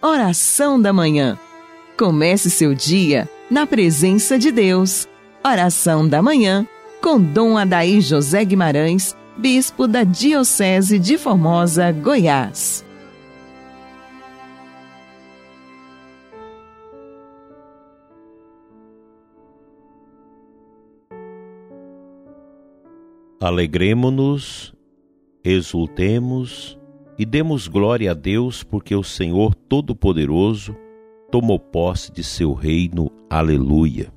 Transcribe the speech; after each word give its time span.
Oração 0.00 0.80
da 0.80 0.92
Manhã. 0.92 1.36
Comece 1.98 2.50
seu 2.50 2.72
dia 2.72 3.28
na 3.50 3.66
presença 3.66 4.38
de 4.38 4.52
Deus. 4.52 5.08
Oração 5.44 6.08
da 6.08 6.22
Manhã 6.22 6.64
com 7.02 7.20
Dom 7.20 7.58
Adaí 7.58 8.00
José 8.00 8.44
Guimarães, 8.44 9.16
Bispo 9.36 9.88
da 9.88 10.04
Diocese 10.04 11.00
de 11.00 11.18
Formosa, 11.18 11.90
Goiás. 11.90 12.84
Alegremo-nos, 23.40 24.72
exultemos 25.42 26.77
e 27.18 27.26
demos 27.26 27.66
glória 27.66 28.12
a 28.12 28.14
Deus, 28.14 28.62
porque 28.62 28.94
o 28.94 29.02
Senhor 29.02 29.54
Todo-Poderoso 29.54 30.76
tomou 31.30 31.58
posse 31.58 32.12
de 32.12 32.22
seu 32.22 32.52
reino. 32.52 33.10
Aleluia. 33.28 34.12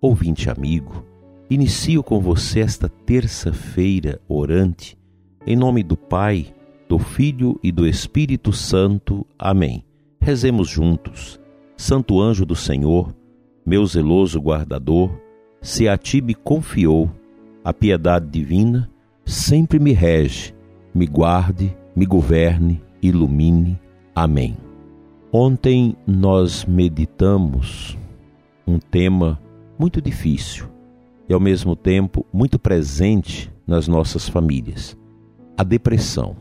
Ouvinte 0.00 0.48
amigo, 0.48 1.04
inicio 1.50 2.02
com 2.02 2.20
você 2.20 2.60
esta 2.60 2.88
terça-feira 2.88 4.20
orante, 4.28 4.96
em 5.46 5.56
nome 5.56 5.82
do 5.82 5.96
Pai, 5.96 6.46
do 6.88 6.98
Filho 6.98 7.58
e 7.62 7.70
do 7.72 7.86
Espírito 7.86 8.52
Santo. 8.52 9.26
Amém. 9.38 9.84
Rezemos 10.20 10.68
juntos. 10.68 11.40
Santo 11.76 12.20
anjo 12.20 12.46
do 12.46 12.54
Senhor, 12.54 13.14
meu 13.66 13.84
zeloso 13.86 14.38
guardador, 14.40 15.10
se 15.60 15.88
a 15.88 15.98
ti 15.98 16.20
me 16.20 16.34
confiou 16.34 17.10
a 17.62 17.72
piedade 17.72 18.26
divina 18.26 18.90
sempre 19.30 19.78
me 19.78 19.92
rege, 19.92 20.54
me 20.94 21.06
guarde, 21.06 21.76
me 21.94 22.06
governe, 22.06 22.82
ilumine. 23.02 23.78
Amém. 24.14 24.56
Ontem 25.32 25.96
nós 26.06 26.64
meditamos 26.64 27.96
um 28.66 28.78
tema 28.78 29.40
muito 29.78 30.00
difícil 30.00 30.66
e 31.28 31.32
ao 31.32 31.40
mesmo 31.40 31.76
tempo 31.76 32.26
muito 32.32 32.58
presente 32.58 33.52
nas 33.66 33.86
nossas 33.86 34.28
famílias: 34.28 34.96
a 35.56 35.62
depressão. 35.62 36.36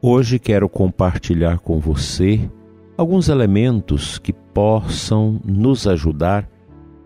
Hoje 0.00 0.38
quero 0.38 0.68
compartilhar 0.68 1.58
com 1.58 1.80
você 1.80 2.48
alguns 2.96 3.28
elementos 3.28 4.18
que 4.18 4.32
possam 4.32 5.40
nos 5.44 5.86
ajudar 5.86 6.48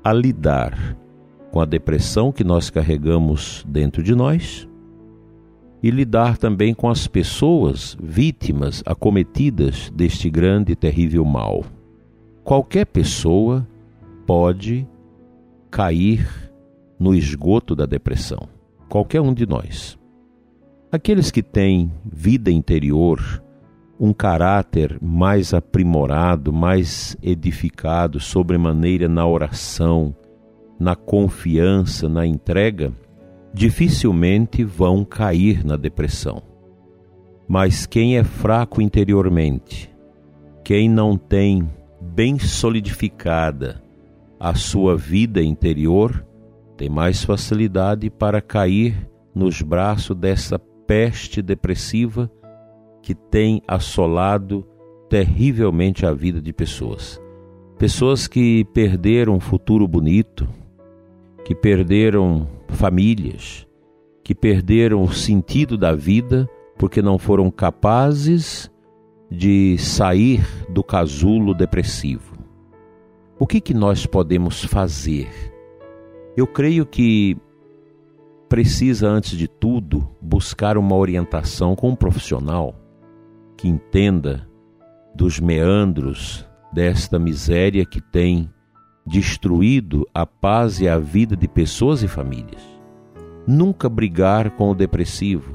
a 0.05 0.13
lidar 0.13 0.97
com 1.51 1.61
a 1.61 1.65
depressão 1.67 2.33
que 2.33 2.43
nós 2.43 2.71
carregamos 2.71 3.65
dentro 3.69 4.03
de 4.03 4.15
nós 4.15 4.67
e 5.83 5.91
lidar 5.91 6.39
também 6.39 6.73
com 6.73 6.89
as 6.89 7.09
pessoas 7.09 7.97
vítimas 8.01 8.83
acometidas 8.87 9.91
deste 9.91 10.31
grande 10.31 10.73
e 10.73 10.77
terrível 10.77 11.25
mal. 11.25 11.65
Qualquer 12.45 12.87
pessoa 12.87 13.67
pode 14.27 14.87
cair 15.71 16.53
no 16.99 17.15
esgoto 17.15 17.75
da 17.75 17.85
depressão, 17.85 18.49
qualquer 18.89 19.21
um 19.21 19.35
de 19.35 19.45
nós. 19.45 19.99
Aqueles 20.91 21.31
que 21.31 21.43
têm 21.43 21.91
vida 22.05 22.51
interior, 22.51 23.43
um 23.99 24.13
caráter 24.13 24.99
mais 25.01 25.55
aprimorado, 25.55 26.53
mais 26.53 27.17
edificado, 27.23 28.21
sobremaneira 28.21 29.09
na 29.09 29.27
oração, 29.27 30.15
na 30.79 30.95
confiança, 30.95 32.09
na 32.09 32.27
entrega, 32.27 32.93
dificilmente 33.53 34.65
vão 34.65 35.05
cair 35.05 35.65
na 35.65 35.77
depressão. 35.77 36.43
Mas 37.47 37.87
quem 37.87 38.17
é 38.17 38.25
fraco 38.25 38.81
interiormente, 38.81 39.93
quem 40.65 40.89
não 40.89 41.17
tem 41.17 41.69
bem 42.01 42.39
solidificada 42.39 43.83
a 44.41 44.55
sua 44.55 44.97
vida 44.97 45.43
interior, 45.43 46.27
tem 46.77 46.89
mais 46.89 47.23
facilidade 47.23 48.09
para 48.11 48.41
cair 48.41 49.09
nos 49.35 49.63
braços 49.63 50.17
dessa 50.17 50.59
peste 50.59 51.41
depressiva 51.41 52.31
que 53.03 53.15
tem 53.15 53.63
assolado 53.69 54.67
terrivelmente 55.09 56.07
a 56.07 56.13
vida 56.13 56.41
de 56.41 56.53
pessoas. 56.53 57.21
Pessoas 57.79 58.27
que 58.27 58.65
perderam 58.73 59.35
um 59.35 59.41
futuro 59.41 59.87
bonito, 59.87 60.49
que 61.45 61.55
perderam 61.55 62.49
famílias, 62.73 63.67
que 64.25 64.35
perderam 64.35 65.03
o 65.03 65.13
sentido 65.13 65.77
da 65.77 65.95
vida 65.95 66.49
porque 66.79 67.01
não 67.01 67.19
foram 67.19 67.51
capazes 67.51 68.71
de 69.31 69.79
sair 69.79 70.45
do 70.69 70.83
casulo 70.83 71.55
depressivo. 71.55 72.37
O 73.39 73.47
que, 73.47 73.61
que 73.61 73.75
nós 73.75 74.07
podemos 74.07 74.65
fazer? 74.65 75.29
Eu 76.37 76.47
creio 76.47 76.87
que 76.87 77.37
precisa, 78.49 79.09
antes 79.09 79.37
de 79.37 79.49
tudo, 79.49 80.09
buscar 80.21 80.77
uma 80.77 80.95
orientação 80.95 81.75
com 81.75 81.91
um 81.91 81.97
profissional 81.97 82.75
que 83.57 83.69
entenda 83.69 84.47
dos 85.15 85.41
meandros 85.41 86.47
desta 86.73 87.19
miséria 87.19 87.85
que 87.85 88.01
tem 88.01 88.51
destruído 89.07 90.07
a 90.15 90.25
paz 90.25 90.81
e 90.81 90.89
a 90.89 90.99
vida 90.99 91.37
de 91.37 91.49
pessoas 91.49 92.03
e 92.03 92.09
famílias. 92.09 92.63
Nunca 93.47 93.89
brigar 93.89 94.51
com 94.53 94.71
o 94.71 94.75
depressivo. 94.75 95.53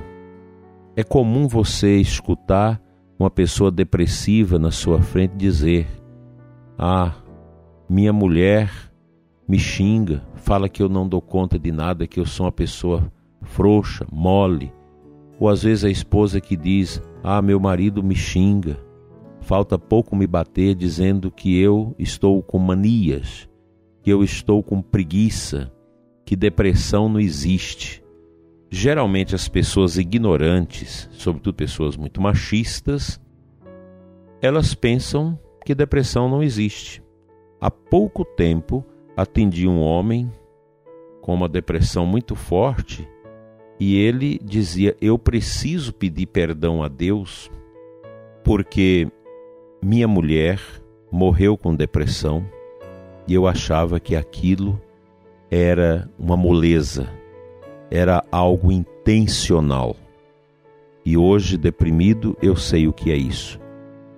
É 0.95 1.03
comum 1.03 1.47
você 1.47 1.97
escutar 1.97 2.81
uma 3.17 3.29
pessoa 3.29 3.71
depressiva 3.71 4.59
na 4.59 4.71
sua 4.71 5.01
frente 5.01 5.35
dizer: 5.35 5.87
Ah, 6.77 7.13
minha 7.89 8.11
mulher 8.11 8.69
me 9.47 9.57
xinga, 9.57 10.21
fala 10.35 10.67
que 10.67 10.83
eu 10.83 10.89
não 10.89 11.07
dou 11.07 11.21
conta 11.21 11.57
de 11.57 11.71
nada, 11.71 12.05
que 12.05 12.19
eu 12.19 12.25
sou 12.25 12.45
uma 12.45 12.51
pessoa 12.51 13.11
frouxa, 13.41 14.05
mole. 14.11 14.73
Ou 15.39 15.47
às 15.49 15.63
vezes 15.63 15.85
a 15.85 15.89
esposa 15.89 16.41
que 16.41 16.57
diz: 16.57 17.01
Ah, 17.23 17.41
meu 17.41 17.59
marido 17.59 18.03
me 18.03 18.15
xinga. 18.15 18.77
Falta 19.47 19.79
pouco 19.79 20.13
me 20.13 20.27
bater 20.27 20.75
dizendo 20.75 21.31
que 21.31 21.57
eu 21.57 21.95
estou 21.97 22.43
com 22.43 22.59
manias, 22.59 23.47
que 24.03 24.11
eu 24.11 24.21
estou 24.21 24.61
com 24.61 24.81
preguiça, 24.81 25.71
que 26.25 26.35
depressão 26.35 27.07
não 27.07 27.17
existe. 27.17 28.03
Geralmente 28.69 29.33
as 29.35 29.47
pessoas 29.47 29.97
ignorantes, 29.97 31.09
sobretudo 31.13 31.55
pessoas 31.55 31.95
muito 31.95 32.19
machistas, 32.19 33.21
elas 34.41 34.75
pensam 34.75 35.39
que 35.63 35.73
depressão 35.73 36.27
não 36.27 36.43
existe. 36.43 37.01
Há 37.61 37.71
pouco 37.71 38.25
tempo 38.25 38.83
atendi 39.15 39.65
um 39.65 39.79
homem 39.79 40.29
com 41.21 41.33
uma 41.33 41.47
depressão 41.47 42.05
muito 42.05 42.35
forte 42.35 43.07
e 43.79 43.95
ele 43.95 44.41
dizia: 44.43 44.93
Eu 44.99 45.17
preciso 45.17 45.93
pedir 45.93 46.25
perdão 46.25 46.83
a 46.83 46.89
Deus 46.89 47.49
porque 48.47 49.11
minha 49.81 50.07
mulher 50.07 50.59
morreu 51.11 51.57
com 51.57 51.75
depressão 51.75 52.45
e 53.27 53.33
eu 53.33 53.47
achava 53.47 53.99
que 53.99 54.15
aquilo 54.15 54.81
era 55.49 56.09
uma 56.17 56.35
moleza, 56.35 57.07
era 57.89 58.23
algo 58.31 58.71
intencional. 58.71 59.95
E 61.05 61.15
hoje, 61.17 61.57
deprimido, 61.57 62.35
eu 62.41 62.55
sei 62.55 62.87
o 62.87 62.93
que 62.93 63.11
é 63.11 63.15
isso. 63.15 63.59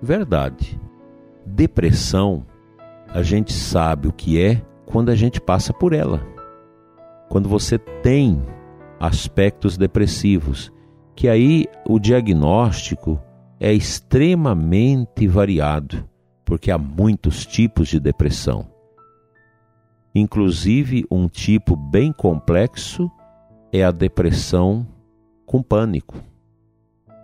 Verdade. 0.02 0.80
Depressão, 1.46 2.44
a 3.08 3.22
gente 3.22 3.52
sabe 3.52 4.08
o 4.08 4.12
que 4.12 4.40
é 4.40 4.62
quando 4.86 5.10
a 5.10 5.14
gente 5.14 5.40
passa 5.40 5.72
por 5.72 5.92
ela. 5.92 6.20
Quando 7.28 7.48
você 7.48 7.78
tem 7.78 8.42
aspectos 8.98 9.76
depressivos, 9.76 10.72
que 11.14 11.28
aí 11.28 11.66
o 11.86 11.98
diagnóstico 11.98 13.20
é 13.60 13.72
extremamente 13.74 15.28
variado, 15.28 16.08
porque 16.46 16.70
há 16.70 16.78
muitos 16.78 17.44
tipos 17.44 17.88
de 17.88 18.00
depressão. 18.00 18.66
Inclusive, 20.14 21.04
um 21.10 21.28
tipo 21.28 21.76
bem 21.76 22.10
complexo 22.10 23.10
é 23.70 23.84
a 23.84 23.90
depressão 23.90 24.86
com 25.44 25.62
pânico, 25.62 26.16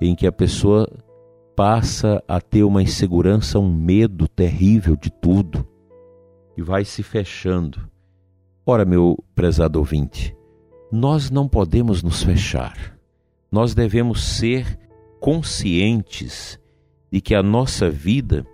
em 0.01 0.15
que 0.15 0.27
a 0.27 0.33
pessoa 0.33 0.87
passa 1.57 2.23
a 2.29 2.39
ter 2.39 2.65
uma 2.65 2.83
insegurança, 2.83 3.59
um 3.59 3.75
medo 3.75 4.29
terrível 4.29 4.95
de 4.95 5.11
tudo 5.11 5.67
e 6.55 6.63
vai 6.63 6.85
se 6.85 7.03
fechando. 7.03 7.91
Ora, 8.65 8.85
meu 8.85 9.17
prezado 9.35 9.79
ouvinte, 9.79 10.37
nós 10.93 11.31
não 11.31 11.49
podemos 11.49 12.03
nos 12.03 12.23
fechar. 12.23 12.99
Nós 13.51 13.75
devemos 13.75 14.23
ser 14.23 14.79
conscientes 15.21 16.59
de 17.11 17.21
que 17.21 17.35
a 17.35 17.43
nossa 17.43 17.91
vida 17.91 18.47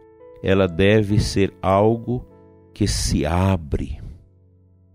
ela 0.42 0.66
deve 0.66 1.20
ser 1.20 1.54
algo 1.62 2.26
que 2.72 2.86
se 2.86 3.24
abre 3.24 4.00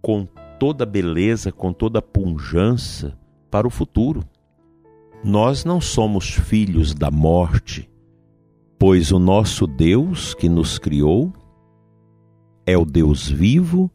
com 0.02 0.28
toda 0.60 0.86
beleza, 0.86 1.52
com 1.52 1.72
toda 1.72 2.02
pujança 2.02 3.18
para 3.50 3.68
o 3.68 3.70
futuro. 3.70 4.24
Nós 5.24 5.64
não 5.64 5.80
somos 5.80 6.30
filhos 6.30 6.94
da 6.94 7.12
morte. 7.12 7.90
Pois 8.80 9.12
o 9.12 9.20
nosso 9.20 9.66
Deus 9.66 10.34
que 10.34 10.48
nos 10.48 10.78
criou 10.78 11.34
é 12.66 12.78
o 12.78 12.86
Deus 12.86 13.30
vivo, 13.30 13.90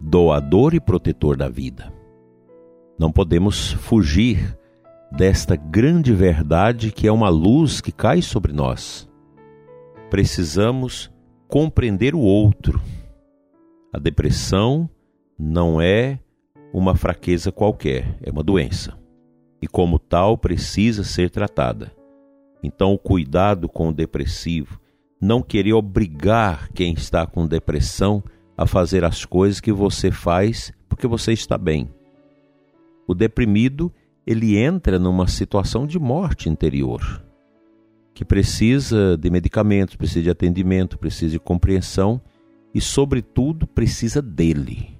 doador 0.00 0.74
e 0.74 0.80
protetor 0.80 1.36
da 1.36 1.48
vida. 1.48 1.92
Não 2.98 3.10
podemos 3.10 3.72
fugir 3.72 4.57
desta 5.10 5.56
grande 5.56 6.12
verdade 6.12 6.92
que 6.92 7.06
é 7.06 7.12
uma 7.12 7.28
luz 7.28 7.80
que 7.80 7.92
cai 7.92 8.22
sobre 8.22 8.52
nós. 8.52 9.08
Precisamos 10.10 11.10
compreender 11.46 12.14
o 12.14 12.20
outro. 12.20 12.80
A 13.92 13.98
depressão 13.98 14.88
não 15.38 15.80
é 15.80 16.18
uma 16.72 16.94
fraqueza 16.94 17.50
qualquer, 17.50 18.16
é 18.22 18.30
uma 18.30 18.42
doença. 18.42 18.98
E 19.60 19.66
como 19.66 19.98
tal 19.98 20.36
precisa 20.36 21.02
ser 21.02 21.30
tratada. 21.30 21.92
Então, 22.62 22.92
o 22.92 22.98
cuidado 22.98 23.68
com 23.68 23.88
o 23.88 23.92
depressivo, 23.92 24.80
não 25.20 25.42
querer 25.42 25.72
obrigar 25.72 26.68
quem 26.72 26.92
está 26.92 27.26
com 27.26 27.46
depressão 27.46 28.22
a 28.56 28.66
fazer 28.66 29.04
as 29.04 29.24
coisas 29.24 29.60
que 29.60 29.72
você 29.72 30.10
faz 30.10 30.72
porque 30.88 31.06
você 31.06 31.32
está 31.32 31.56
bem. 31.56 31.88
O 33.06 33.14
deprimido, 33.14 33.92
ele 34.28 34.58
entra 34.58 34.98
numa 34.98 35.26
situação 35.26 35.86
de 35.86 35.98
morte 35.98 36.50
interior, 36.50 37.24
que 38.12 38.26
precisa 38.26 39.16
de 39.16 39.30
medicamentos, 39.30 39.96
precisa 39.96 40.24
de 40.24 40.28
atendimento, 40.28 40.98
precisa 40.98 41.32
de 41.32 41.38
compreensão 41.38 42.20
e, 42.74 42.78
sobretudo, 42.78 43.66
precisa 43.66 44.20
dele. 44.20 44.98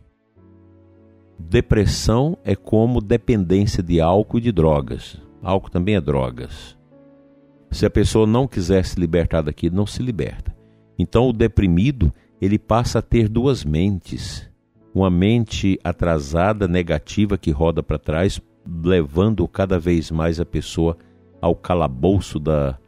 Depressão 1.38 2.38
é 2.42 2.56
como 2.56 3.02
dependência 3.02 3.82
de 3.82 4.00
álcool 4.00 4.38
e 4.38 4.40
de 4.40 4.50
drogas. 4.50 5.20
Álcool 5.42 5.68
também 5.68 5.96
é 5.96 6.00
drogas. 6.00 6.74
Se 7.70 7.84
a 7.84 7.90
pessoa 7.90 8.26
não 8.26 8.48
quiser 8.48 8.82
se 8.82 8.98
libertar 8.98 9.42
daquilo, 9.42 9.76
não 9.76 9.86
se 9.86 10.02
liberta. 10.02 10.56
Então 10.98 11.28
o 11.28 11.34
deprimido, 11.34 12.10
ele 12.40 12.58
passa 12.58 13.00
a 13.00 13.02
ter 13.02 13.28
duas 13.28 13.62
mentes. 13.62 14.50
Uma 14.94 15.10
mente 15.10 15.78
atrasada, 15.84 16.66
negativa, 16.66 17.36
que 17.36 17.50
roda 17.50 17.82
para 17.82 17.98
trás, 17.98 18.40
levando 18.68 19.46
cada 19.48 19.78
vez 19.78 20.10
mais 20.10 20.38
a 20.38 20.44
pessoa 20.44 20.96
ao 21.40 21.54
calabouço 21.54 22.38
da, 22.38 22.78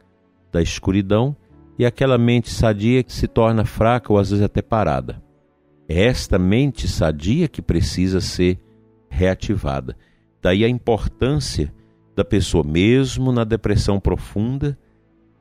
da 0.51 0.61
escuridão, 0.61 1.35
e 1.79 1.85
aquela 1.85 2.17
mente 2.17 2.49
sadia 2.49 3.01
que 3.01 3.11
se 3.11 3.27
torna 3.27 3.65
fraca 3.65 4.13
ou 4.13 4.19
às 4.19 4.29
vezes 4.29 4.45
até 4.45 4.61
parada. 4.61 5.21
É 5.87 6.05
esta 6.05 6.37
mente 6.37 6.87
sadia 6.87 7.47
que 7.47 7.61
precisa 7.61 8.21
ser 8.21 8.59
reativada. 9.09 9.97
Daí 10.41 10.63
a 10.63 10.69
importância 10.69 11.73
da 12.15 12.23
pessoa, 12.23 12.63
mesmo 12.63 13.31
na 13.31 13.43
depressão 13.43 13.99
profunda, 13.99 14.77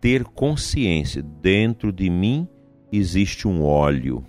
ter 0.01 0.25
consciência: 0.25 1.23
dentro 1.23 1.93
de 1.93 2.09
mim 2.09 2.49
existe 2.91 3.47
um 3.47 3.63
óleo, 3.63 4.25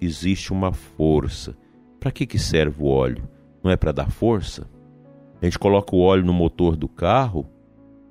existe 0.00 0.52
uma 0.52 0.72
força. 0.72 1.56
Para 1.98 2.12
que, 2.12 2.26
que 2.26 2.38
serve 2.38 2.82
o 2.82 2.86
óleo? 2.86 3.28
Não 3.62 3.70
é 3.70 3.76
para 3.76 3.92
dar 3.92 4.10
força? 4.10 4.68
A 5.40 5.44
gente 5.44 5.58
coloca 5.58 5.94
o 5.94 6.00
óleo 6.00 6.24
no 6.24 6.32
motor 6.32 6.76
do 6.76 6.88
carro 6.88 7.46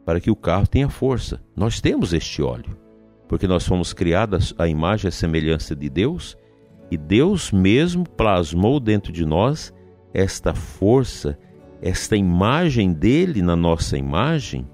para 0.05 0.19
que 0.19 0.29
o 0.29 0.35
carro 0.35 0.67
tenha 0.67 0.89
força. 0.89 1.41
Nós 1.55 1.81
temos 1.81 2.13
este 2.13 2.41
óleo, 2.41 2.77
porque 3.27 3.47
nós 3.47 3.65
fomos 3.67 3.93
criados 3.93 4.53
à 4.57 4.67
imagem 4.67 5.09
e 5.09 5.11
semelhança 5.11 5.75
de 5.75 5.89
Deus 5.89 6.37
e 6.91 6.97
Deus 6.97 7.51
mesmo 7.51 8.07
plasmou 8.07 8.79
dentro 8.79 9.11
de 9.11 9.25
nós 9.25 9.73
esta 10.13 10.53
força, 10.53 11.37
esta 11.81 12.15
imagem 12.15 12.93
dele 12.93 13.41
na 13.41 13.55
nossa 13.55 13.97
imagem, 13.97 14.67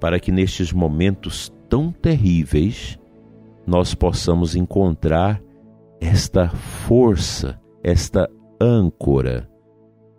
para 0.00 0.20
que 0.20 0.30
nestes 0.30 0.72
momentos 0.72 1.52
tão 1.68 1.90
terríveis 1.90 2.98
nós 3.66 3.94
possamos 3.94 4.54
encontrar 4.54 5.42
esta 6.00 6.48
força, 6.48 7.60
esta 7.82 8.30
âncora, 8.60 9.50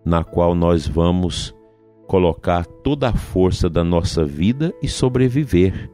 na 0.08 0.24
qual 0.24 0.56
nós 0.56 0.88
vamos 0.88 1.54
colocar 2.08 2.66
toda 2.66 3.10
a 3.10 3.14
força 3.14 3.70
da 3.70 3.84
nossa 3.84 4.24
vida 4.24 4.74
e 4.82 4.88
sobreviver. 4.88 5.92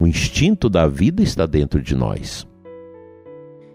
O 0.00 0.06
instinto 0.06 0.70
da 0.70 0.86
vida 0.86 1.20
está 1.20 1.46
dentro 1.46 1.82
de 1.82 1.96
nós. 1.96 2.46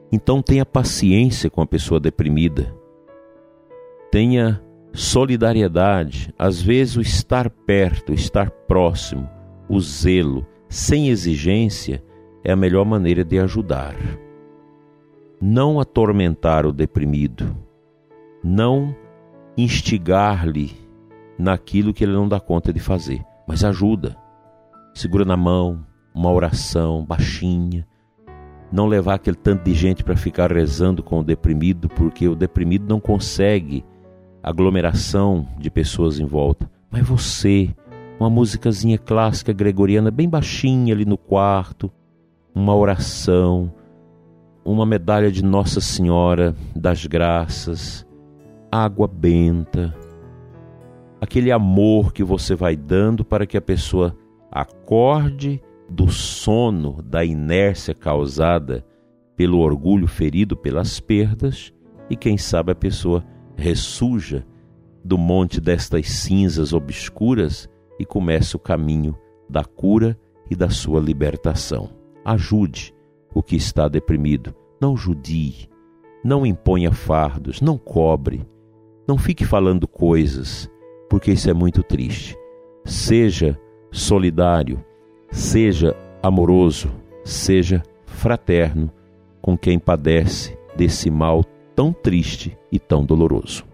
Então 0.10 0.42
tenha 0.42 0.66
paciência 0.66 1.50
com 1.50 1.62
a 1.62 1.68
pessoa 1.68 2.00
deprimida. 2.00 2.74
Tenha 4.10 4.63
solidariedade, 4.94 6.33
às 6.39 6.62
vezes 6.62 6.95
o 6.95 7.01
estar 7.01 7.50
perto, 7.50 8.13
o 8.13 8.16
estar 8.16 8.50
próximo, 8.50 9.30
o 9.68 9.77
zelo, 9.81 10.48
sem 10.69 11.10
exigência, 11.10 12.01
é 12.45 12.54
a 12.54 12.56
melhor 12.56 12.86
maneira 12.86 13.25
de 13.25 13.38
ajudar. 13.39 13.98
Não 15.42 15.81
atormentar 15.81 16.66
o 16.66 16.72
deprimido, 16.72 17.54
não 18.42 18.95
instigar-lhe 19.57 20.71
naquilo 21.37 21.93
que 21.93 22.03
ele 22.03 22.13
não 22.13 22.27
dá 22.27 22.39
conta 22.39 22.71
de 22.71 22.79
fazer, 22.79 23.23
mas 23.47 23.63
ajuda. 23.63 24.17
Segura 24.93 25.25
na 25.25 25.35
mão, 25.35 25.85
uma 26.13 26.31
oração 26.31 27.03
baixinha, 27.03 27.85
não 28.71 28.87
levar 28.87 29.15
aquele 29.15 29.35
tanto 29.35 29.63
de 29.63 29.73
gente 29.73 30.03
para 30.03 30.15
ficar 30.15 30.51
rezando 30.51 31.03
com 31.03 31.19
o 31.19 31.23
deprimido, 31.23 31.89
porque 31.89 32.27
o 32.27 32.35
deprimido 32.35 32.87
não 32.87 32.99
consegue 32.99 33.83
aglomeração 34.41 35.47
de 35.57 35.69
pessoas 35.69 36.19
em 36.19 36.25
volta. 36.25 36.69
Mas 36.89 37.05
você, 37.05 37.73
uma 38.19 38.29
musicazinha 38.29 38.97
clássica 38.97 39.51
gregoriana 39.51 40.11
bem 40.11 40.29
baixinha 40.29 40.93
ali 40.93 41.05
no 41.05 41.17
quarto, 41.17 41.91
uma 42.53 42.75
oração, 42.75 43.73
uma 44.63 44.85
medalha 44.85 45.31
de 45.31 45.43
Nossa 45.43 45.81
Senhora 45.81 46.55
das 46.75 47.05
Graças, 47.05 48.04
água 48.83 49.07
benta, 49.07 49.95
aquele 51.22 51.51
amor 51.51 52.12
que 52.12 52.24
você 52.24 52.56
vai 52.56 52.75
dando 52.75 53.24
para 53.24 53.45
que 53.45 53.56
a 53.56 53.62
pessoa 53.62 54.16
acorde 54.51 55.62
do 55.89 56.10
sono, 56.10 57.01
da 57.01 57.24
inércia 57.24 57.94
causada 57.94 58.86
pelo 59.36 59.60
orgulho 59.60 60.07
ferido 60.07 60.57
pelas 60.57 61.00
perdas, 61.00 61.74
e 62.10 62.16
quem 62.16 62.38
sabe 62.38 62.72
a 62.72 62.75
pessoa 62.75 63.24
ressuja 63.56 64.45
do 65.04 65.18
monte 65.18 65.62
destas 65.62 66.10
cinzas 66.10 66.74
obscuras 66.74 67.69
e 67.98 68.06
comece 68.06 68.56
o 68.56 68.60
caminho 68.60 69.16
da 69.50 69.63
cura 69.63 70.19
e 70.50 70.56
da 70.56 70.69
sua 70.69 71.00
libertação. 71.00 71.92
Ajude 72.25 72.94
o 73.33 73.42
que 73.42 73.56
está 73.56 73.88
deprimido, 73.88 74.54
não 74.82 74.98
judie, 74.98 75.70
não 76.24 76.46
imponha 76.46 76.91
fardos, 76.91 77.62
não 77.62 77.77
cobre, 77.77 78.46
não 79.07 79.17
fique 79.17 79.45
falando 79.45 79.88
coisas, 79.88 80.69
porque 81.09 81.31
isso 81.31 81.50
é 81.50 81.53
muito 81.53 81.83
triste. 81.83 82.35
Seja 82.83 83.59
solidário, 83.91 84.83
Seja 85.35 85.93
amoroso, 86.24 86.89
seja 87.24 87.83
fraterno 88.05 88.89
com 89.41 89.57
quem 89.57 89.77
padece 89.77 90.57
desse 90.77 91.12
mal 91.12 91.43
tão 91.75 91.91
triste 91.91 92.57
e 92.71 92.79
tão 92.79 93.05
doloroso. 93.05 93.65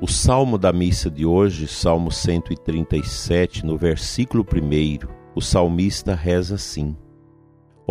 O 0.00 0.08
salmo 0.08 0.56
da 0.56 0.72
missa 0.72 1.10
de 1.10 1.26
hoje, 1.26 1.68
Salmo 1.68 2.10
137, 2.10 3.64
no 3.64 3.76
versículo 3.76 4.42
1, 4.42 5.06
o 5.34 5.40
salmista 5.40 6.14
reza 6.14 6.54
assim: 6.54 6.96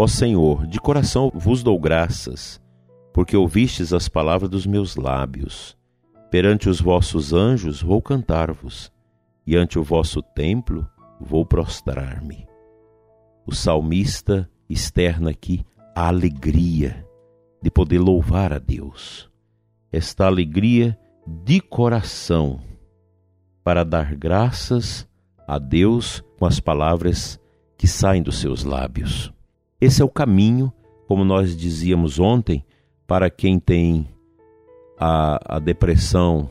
Ó 0.02 0.08
Senhor, 0.08 0.66
de 0.66 0.80
coração 0.80 1.32
vos 1.32 1.62
dou 1.62 1.80
graças, 1.80 2.60
porque 3.14 3.38
ouvistes 3.38 3.94
as 3.94 4.10
palavras 4.10 4.50
dos 4.50 4.66
meus 4.66 4.96
lábios. 4.96 5.78
Perante 6.32 6.68
os 6.68 6.82
vossos 6.82 7.34
anjos 7.34 7.84
vou 7.84 8.02
cantar-vos, 8.02 8.92
e 9.46 9.56
ante 9.56 9.78
o 9.78 9.84
vosso 9.84 10.24
templo 10.24 10.90
vou 11.20 11.46
prostrar-me. 11.46 12.48
O 13.46 13.54
salmista 13.54 14.50
externa 14.68 15.30
aqui 15.30 15.64
a 15.96 16.08
alegria 16.08 17.06
de 17.62 17.70
poder 17.70 18.00
louvar 18.00 18.52
a 18.52 18.58
Deus. 18.58 19.30
Esta 19.92 20.26
alegria 20.26 20.98
de 21.28 21.62
coração 21.62 22.60
para 23.64 23.86
dar 23.86 24.16
graças 24.16 25.08
a 25.48 25.60
Deus 25.60 26.24
com 26.40 26.48
as 26.48 26.60
palavras 26.60 27.40
que 27.78 27.88
saem 27.88 28.24
dos 28.24 28.40
seus 28.40 28.64
lábios. 28.64 29.32
Esse 29.82 30.04
é 30.04 30.06
o 30.06 30.10
caminho, 30.10 30.72
como 31.08 31.26
nós 31.26 31.58
dizíamos 31.58 32.20
ontem, 32.20 32.64
para 33.08 33.32
quem 33.32 33.60
tem 33.60 34.08
a, 34.96 35.56
a 35.56 35.60
depressão 35.60 36.48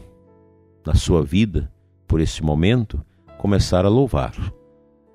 na 0.85 0.95
sua 0.95 1.23
vida, 1.23 1.73
por 2.09 2.21
esse 2.21 2.43
momento, 2.43 3.01
começar 3.39 3.85
a 3.85 3.89
louvar. 3.89 4.35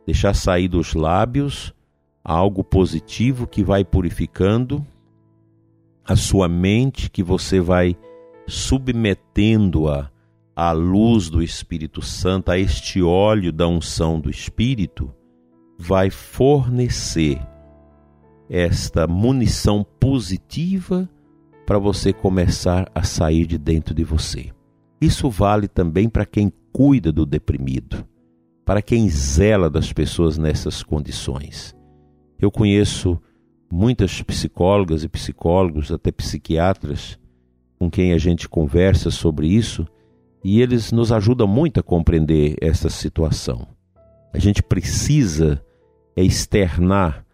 Deixar 0.06 0.34
sair 0.34 0.70
dos 0.70 0.94
lábios 0.94 1.74
algo 2.24 2.64
positivo 2.64 3.46
que 3.46 3.62
vai 3.64 3.84
purificando 3.84 4.86
a 6.06 6.16
sua 6.16 6.48
mente, 6.48 7.10
que 7.10 7.22
você 7.22 7.60
vai 7.60 7.98
submetendo-a 8.48 10.10
à 10.56 10.72
luz 10.72 11.30
do 11.30 11.44
Espírito 11.44 12.02
Santo, 12.02 12.50
a 12.50 12.58
este 12.58 13.02
óleo 13.02 13.52
da 13.52 13.68
unção 13.68 14.22
do 14.22 14.30
Espírito, 14.30 15.14
vai 15.78 16.10
fornecer 16.10 17.42
esta 18.50 19.08
munição 19.08 19.86
positiva 20.00 21.10
para 21.66 21.80
você 21.80 22.14
começar 22.14 22.90
a 22.94 23.04
sair 23.04 23.46
de 23.46 23.58
dentro 23.58 23.94
de 23.94 24.04
você. 24.04 24.52
Isso 25.02 25.30
vale 25.30 25.68
também 25.68 26.08
para 26.08 26.25
quem 26.25 26.52
cuida 26.72 27.12
do 27.12 27.25
deprimido, 27.25 28.06
para 28.66 28.82
quem 28.82 29.10
zela 29.10 29.70
das 29.70 29.92
pessoas 29.92 30.38
nessas 30.38 30.84
condições. 30.84 31.75
Eu 32.40 32.52
conheço 32.52 33.20
muitas 33.72 34.22
psicólogas 34.22 35.04
e 35.04 35.10
psicólogos, 35.10 35.92
até 35.92 36.12
psiquiatras, 36.12 37.20
com 37.80 37.90
quem 37.90 38.14
a 38.14 38.18
gente 38.18 38.48
conversa 38.48 39.12
sobre 39.12 39.48
isso, 39.48 39.86
e 40.44 40.62
eles 40.62 40.92
nos 40.92 41.12
ajudam 41.12 41.48
muito 41.48 41.80
a 41.80 41.84
compreender 41.84 42.56
essa 42.62 42.90
situação. 42.90 43.68
A 44.32 44.40
gente 44.40 44.62
precisa 44.62 45.62
externar, 46.16 47.25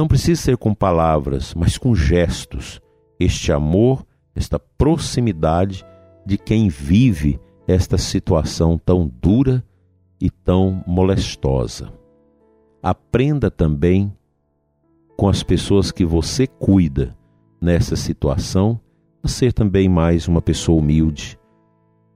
não 0.00 0.08
precisa 0.08 0.40
ser 0.40 0.56
com 0.56 0.74
palavras, 0.74 1.52
mas 1.52 1.76
com 1.76 1.94
gestos, 1.94 2.80
este 3.18 3.52
amor, 3.52 4.02
esta 4.34 4.58
proximidade 4.58 5.84
de 6.24 6.38
quem 6.38 6.70
vive 6.70 7.38
esta 7.68 7.98
situação 7.98 8.78
tão 8.78 9.06
dura 9.20 9.62
e 10.18 10.30
tão 10.30 10.82
molestosa. 10.86 11.92
Aprenda 12.82 13.50
também 13.50 14.10
com 15.18 15.28
as 15.28 15.42
pessoas 15.42 15.92
que 15.92 16.02
você 16.02 16.46
cuida 16.46 17.14
nessa 17.60 17.94
situação 17.94 18.80
a 19.22 19.28
ser 19.28 19.52
também 19.52 19.86
mais 19.86 20.26
uma 20.26 20.40
pessoa 20.40 20.80
humilde, 20.80 21.38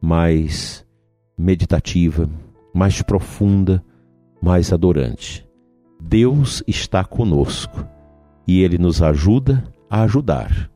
mais 0.00 0.86
meditativa, 1.36 2.30
mais 2.72 3.02
profunda, 3.02 3.84
mais 4.40 4.72
adorante. 4.72 5.43
Deus 6.06 6.62
está 6.66 7.02
conosco 7.02 7.88
e 8.46 8.60
Ele 8.60 8.76
nos 8.76 9.00
ajuda 9.00 9.64
a 9.88 10.02
ajudar. 10.02 10.70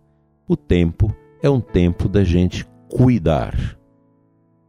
O 0.49 0.57
tempo 0.57 1.15
é 1.43 1.51
um 1.51 1.61
tempo 1.61 2.09
da 2.09 2.25
gente 2.25 2.67
cuidar. 2.89 3.79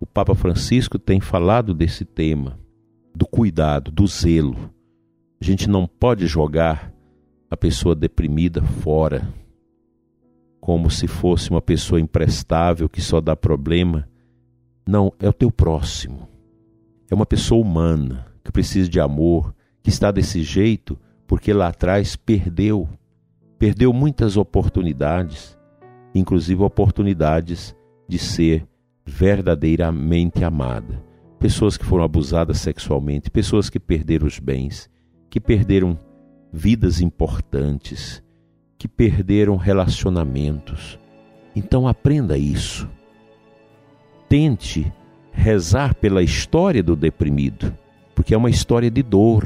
O 0.01 0.06
Papa 0.06 0.36
Francisco 0.36 1.00
tem 1.00 1.22
falado 1.22 1.74
desse 1.74 2.04
tema, 2.04 2.60
do 3.16 3.25
cuidado, 3.25 3.89
do 3.89 4.06
zelo. 4.06 4.70
A 5.42 5.46
gente 5.46 5.70
não 5.70 5.88
pode 5.88 6.28
jogar 6.28 6.94
a 7.50 7.56
pessoa 7.56 7.96
deprimida 7.96 8.62
fora, 8.62 9.34
como 10.60 10.92
se 10.92 11.08
fosse 11.08 11.50
uma 11.50 11.62
pessoa 11.62 12.01
imprestável 12.01 12.89
que 12.89 13.01
só 13.01 13.22
dá 13.22 13.34
problema. 13.34 14.08
Não, 14.86 15.13
é 15.20 15.30
o 15.30 15.34
teu 15.34 15.50
próximo. 15.50 16.28
É 17.10 17.16
uma 17.16 17.25
pessoa 17.25 17.62
humana 17.62 18.28
que 18.44 18.51
precisa 18.51 18.89
de 18.89 19.00
amor, 19.00 19.56
que 19.84 19.90
está 19.90 20.12
desse 20.12 20.44
jeito 20.44 20.98
porque 21.30 21.54
lá 21.54 21.68
atrás 21.68 22.16
perdeu, 22.16 22.90
perdeu 23.60 23.94
muitas 23.94 24.36
oportunidades, 24.36 25.56
inclusive 26.16 26.64
oportunidades 26.64 27.76
de 28.08 28.18
ser 28.18 28.68
verdadeiramente 29.06 30.44
amada. 30.44 31.04
Pessoas 31.38 31.78
que 31.78 31.86
foram 31.86 32.04
abusadas 32.04 32.58
sexualmente, 32.58 33.30
pessoas 33.30 33.70
que 33.70 33.80
perderam 33.80 34.26
os 34.26 34.40
bens, 34.40 34.90
que 35.30 35.40
perderam 35.40 36.00
vidas 36.52 37.00
importantes, 37.00 38.24
que 38.76 38.88
perderam 38.88 39.56
relacionamentos. 39.56 41.00
Então 41.56 41.88
aprenda 41.88 42.40
isso. 42.40 42.90
Tente 44.28 44.92
rezar 45.32 45.94
pela 45.94 46.24
história 46.24 46.82
do 46.82 46.96
deprimido, 46.96 47.78
porque 48.20 48.34
é 48.34 48.38
uma 48.38 48.50
história 48.50 48.92
de 48.92 49.02
dor, 49.02 49.46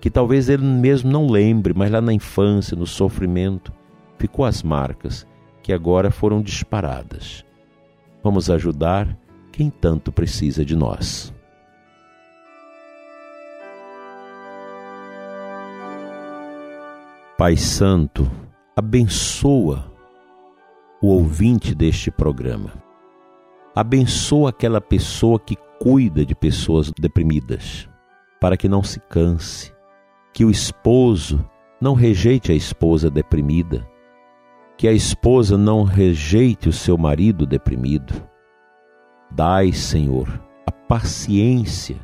que 0.00 0.08
talvez 0.08 0.48
ele 0.48 0.64
mesmo 0.64 1.10
não 1.10 1.26
lembre, 1.26 1.74
mas 1.76 1.90
lá 1.90 2.00
na 2.00 2.10
infância, 2.10 2.74
no 2.74 2.86
sofrimento, 2.86 3.70
ficou 4.16 4.46
as 4.46 4.62
marcas 4.62 5.26
que 5.62 5.74
agora 5.74 6.10
foram 6.10 6.40
disparadas. 6.40 7.44
Vamos 8.24 8.48
ajudar 8.48 9.14
quem 9.52 9.68
tanto 9.68 10.10
precisa 10.10 10.64
de 10.64 10.74
nós. 10.74 11.34
Pai 17.36 17.58
Santo, 17.58 18.26
abençoa 18.74 19.92
o 21.02 21.08
ouvinte 21.08 21.74
deste 21.74 22.10
programa. 22.10 22.72
Abençoa 23.76 24.48
aquela 24.48 24.80
pessoa 24.80 25.38
que 25.38 25.58
cuida 25.78 26.26
de 26.26 26.34
pessoas 26.34 26.90
deprimidas, 26.98 27.87
para 28.40 28.56
que 28.56 28.68
não 28.68 28.82
se 28.82 29.00
canse, 29.00 29.74
que 30.32 30.44
o 30.44 30.50
esposo 30.50 31.44
não 31.80 31.94
rejeite 31.94 32.52
a 32.52 32.54
esposa 32.54 33.10
deprimida, 33.10 33.88
que 34.76 34.86
a 34.86 34.92
esposa 34.92 35.58
não 35.58 35.82
rejeite 35.82 36.68
o 36.68 36.72
seu 36.72 36.96
marido 36.96 37.44
deprimido. 37.44 38.14
Dai, 39.30 39.72
Senhor, 39.72 40.28
a 40.66 40.72
paciência 40.72 41.96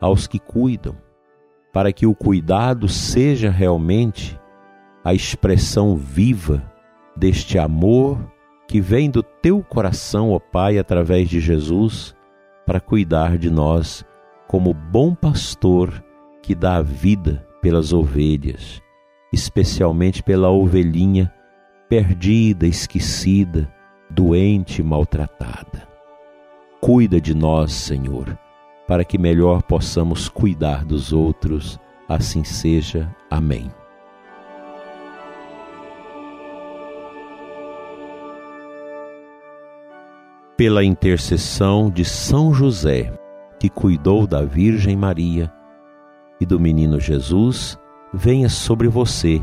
aos 0.00 0.26
que 0.26 0.38
cuidam, 0.38 0.96
para 1.72 1.92
que 1.92 2.06
o 2.06 2.14
cuidado 2.14 2.88
seja 2.88 3.50
realmente 3.50 4.38
a 5.04 5.14
expressão 5.14 5.96
viva 5.96 6.62
deste 7.16 7.58
amor 7.58 8.18
que 8.68 8.80
vem 8.80 9.10
do 9.10 9.22
teu 9.22 9.62
coração, 9.62 10.30
ó 10.30 10.38
Pai, 10.38 10.78
através 10.78 11.28
de 11.28 11.40
Jesus, 11.40 12.16
para 12.66 12.80
cuidar 12.80 13.38
de 13.38 13.50
nós 13.50 14.04
como 14.52 14.74
bom 14.74 15.14
pastor 15.14 16.04
que 16.42 16.54
dá 16.54 16.82
vida 16.82 17.42
pelas 17.62 17.90
ovelhas, 17.90 18.82
especialmente 19.32 20.22
pela 20.22 20.50
ovelhinha 20.50 21.32
perdida, 21.88 22.66
esquecida, 22.66 23.66
doente, 24.10 24.82
maltratada. 24.82 25.88
Cuida 26.82 27.18
de 27.18 27.34
nós, 27.34 27.72
Senhor, 27.72 28.38
para 28.86 29.06
que 29.06 29.16
melhor 29.16 29.62
possamos 29.62 30.28
cuidar 30.28 30.84
dos 30.84 31.14
outros. 31.14 31.80
Assim 32.06 32.44
seja. 32.44 33.10
Amém. 33.30 33.70
pela 40.54 40.84
intercessão 40.84 41.90
de 41.90 42.04
São 42.04 42.54
José, 42.54 43.12
que 43.62 43.68
cuidou 43.68 44.26
da 44.26 44.44
Virgem 44.44 44.96
Maria 44.96 45.48
e 46.40 46.44
do 46.44 46.58
menino 46.58 46.98
Jesus, 46.98 47.78
venha 48.12 48.48
sobre 48.48 48.88
você 48.88 49.40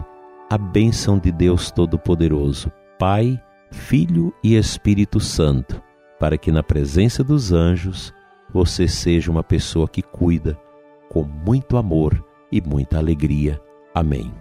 a 0.49 0.57
bênção 0.57 1.17
de 1.17 1.31
Deus 1.31 1.71
Todo-Poderoso, 1.71 2.69
Pai, 2.99 3.41
Filho 3.71 4.33
e 4.43 4.57
Espírito 4.57 5.21
Santo, 5.21 5.81
para 6.19 6.37
que 6.37 6.51
na 6.51 6.61
presença 6.61 7.23
dos 7.23 7.53
anjos 7.53 8.13
você 8.53 8.89
seja 8.89 9.31
uma 9.31 9.41
pessoa 9.41 9.87
que 9.87 10.01
cuida 10.01 10.59
com 11.07 11.23
muito 11.23 11.77
amor 11.77 12.21
e 12.51 12.59
muita 12.59 12.97
alegria. 12.97 13.57
Amém. 13.95 14.33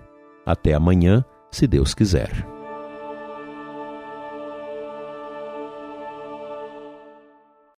Até 0.44 0.74
amanhã, 0.74 1.24
se 1.52 1.68
Deus 1.68 1.94
quiser. 1.94 2.57